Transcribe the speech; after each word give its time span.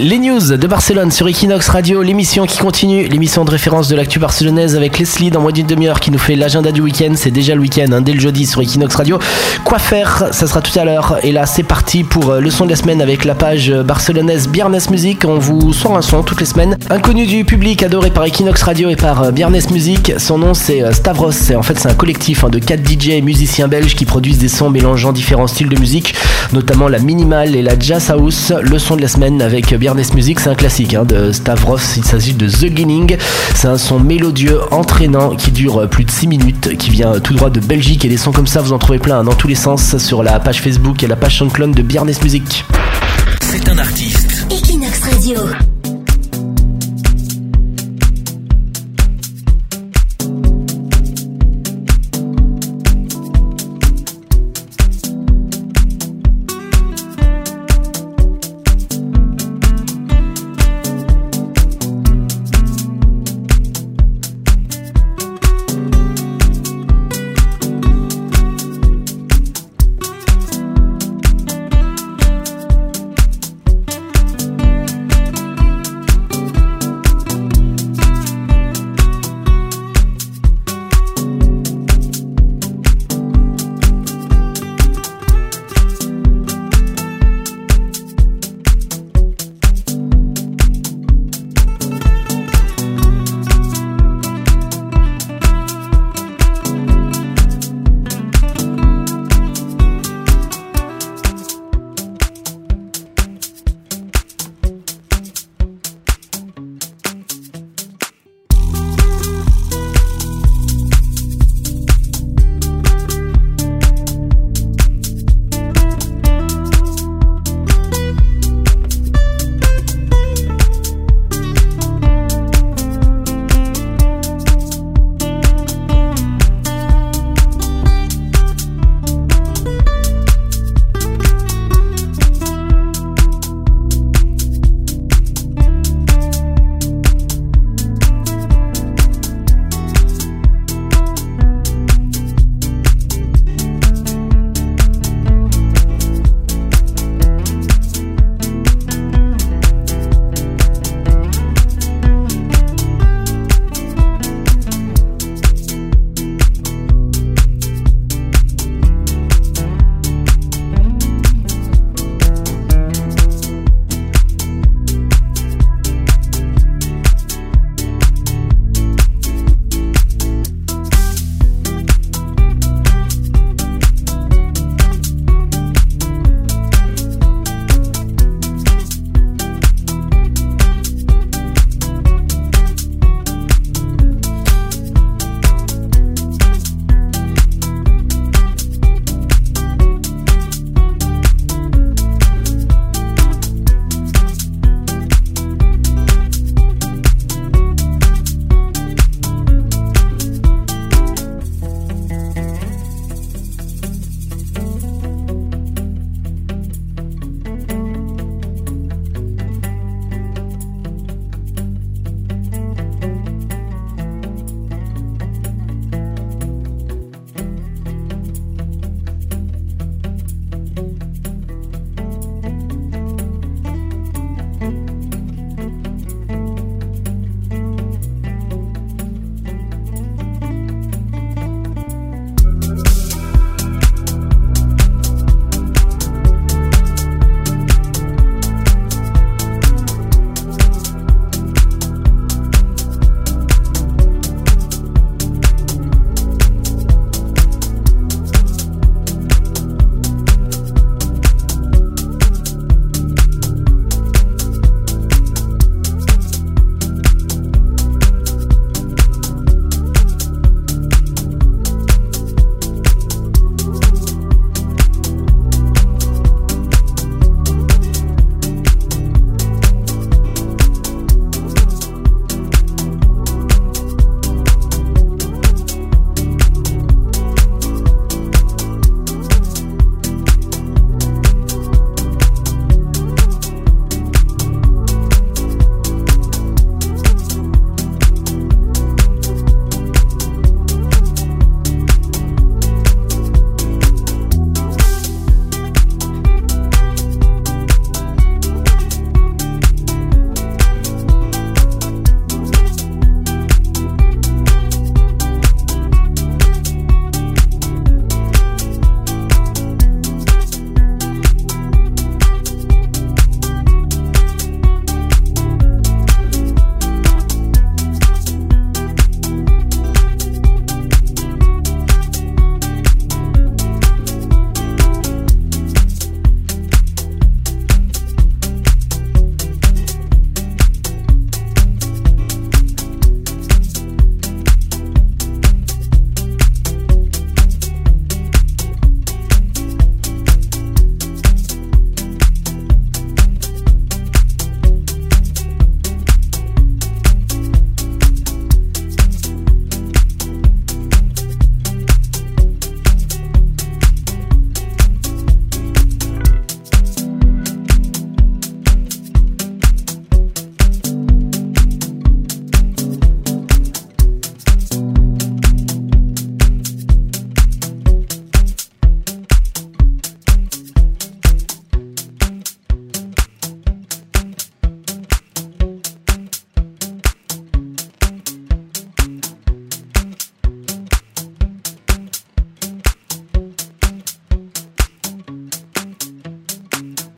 Les 0.00 0.20
news 0.20 0.56
de 0.56 0.66
Barcelone 0.68 1.10
sur 1.10 1.26
Equinox 1.26 1.68
Radio, 1.70 2.02
l'émission 2.02 2.46
qui 2.46 2.58
continue, 2.58 3.08
l'émission 3.08 3.44
de 3.44 3.50
référence 3.50 3.88
de 3.88 3.96
l'actu 3.96 4.20
barcelonaise 4.20 4.76
avec 4.76 4.96
Leslie 4.96 5.32
dans 5.32 5.40
moins 5.40 5.50
d'une 5.50 5.66
demi-heure 5.66 5.98
qui 5.98 6.12
nous 6.12 6.20
fait 6.20 6.36
l'agenda 6.36 6.70
du 6.70 6.80
week-end. 6.80 7.14
C'est 7.16 7.32
déjà 7.32 7.56
le 7.56 7.60
week-end, 7.60 7.90
hein, 7.90 8.00
dès 8.00 8.12
le 8.12 8.20
jeudi 8.20 8.46
sur 8.46 8.60
Equinox 8.60 8.94
Radio. 8.94 9.18
Quoi 9.64 9.80
faire? 9.80 10.28
Ça 10.30 10.46
sera 10.46 10.62
tout 10.62 10.78
à 10.78 10.84
l'heure. 10.84 11.18
Et 11.24 11.32
là, 11.32 11.46
c'est 11.46 11.64
parti 11.64 12.04
pour 12.04 12.30
euh, 12.30 12.40
le 12.40 12.48
son 12.48 12.64
de 12.64 12.70
la 12.70 12.76
semaine 12.76 13.02
avec 13.02 13.24
la 13.24 13.34
page 13.34 13.72
barcelonaise 13.72 14.46
Biernes 14.46 14.78
Music. 14.88 15.24
On 15.26 15.40
vous 15.40 15.72
sort 15.72 15.96
un 15.96 16.02
son 16.02 16.22
toutes 16.22 16.38
les 16.38 16.46
semaines. 16.46 16.78
Inconnu 16.90 17.26
du 17.26 17.44
public, 17.44 17.82
adoré 17.82 18.10
par 18.10 18.24
Equinox 18.24 18.62
Radio 18.62 18.90
et 18.90 18.96
par 18.96 19.24
euh, 19.24 19.30
Biernes 19.32 19.58
Music. 19.72 20.12
Son 20.18 20.38
nom, 20.38 20.54
c'est 20.54 20.80
euh, 20.80 20.92
Stavros. 20.92 21.32
En 21.56 21.62
fait, 21.62 21.76
c'est 21.76 21.88
un 21.88 21.94
collectif 21.94 22.44
hein, 22.44 22.50
de 22.50 22.60
4 22.60 22.88
DJ 22.88 23.08
et 23.08 23.20
musiciens 23.20 23.66
belges 23.66 23.96
qui 23.96 24.04
produisent 24.04 24.38
des 24.38 24.46
sons 24.46 24.70
mélangeant 24.70 25.12
différents 25.12 25.48
styles 25.48 25.68
de 25.68 25.78
musique, 25.80 26.14
notamment 26.52 26.88
la 26.88 26.98
minimal 26.98 27.54
et 27.54 27.62
la 27.62 27.78
jazz 27.78 28.10
house. 28.10 28.52
Le 28.62 28.78
son 28.78 28.96
de 28.96 29.02
la 29.02 29.08
semaine 29.08 29.42
avec 29.42 29.74
Biernes 29.74 30.02
Music, 30.14 30.40
c'est 30.40 30.50
un 30.50 30.54
classique 30.54 30.94
hein, 30.94 31.04
de 31.04 31.32
Stavros. 31.32 31.78
Il 31.96 32.04
s'agit 32.04 32.34
de 32.34 32.48
The 32.48 32.72
Beginning. 32.72 33.16
C'est 33.54 33.68
un 33.68 33.78
son 33.78 34.00
mélodieux, 34.00 34.60
entraînant, 34.70 35.36
qui 35.36 35.50
dure 35.50 35.88
plus 35.88 36.04
de 36.04 36.10
6 36.10 36.26
minutes, 36.28 36.76
qui 36.76 36.90
vient 36.90 37.18
tout 37.20 37.34
droit 37.34 37.50
de 37.50 37.60
Belgique. 37.60 38.04
Et 38.04 38.08
des 38.08 38.16
sons 38.16 38.32
comme 38.32 38.46
ça, 38.46 38.60
vous 38.60 38.72
en 38.72 38.78
trouvez 38.78 38.98
plein 38.98 39.20
hein, 39.20 39.24
dans 39.24 39.34
tous 39.34 39.48
les 39.48 39.54
sens 39.54 39.96
sur 39.98 40.22
la 40.22 40.38
page 40.40 40.60
Facebook 40.60 41.02
et 41.02 41.06
la 41.06 41.16
page 41.16 41.38
SoundCloud 41.38 41.74
de 41.74 41.82
Biernes 41.82 42.12
Music. 42.22 42.64
C'est 43.40 43.68
un 43.68 43.78
artiste. 43.78 44.46
Equinox 44.50 45.00
Radio. 45.00 45.77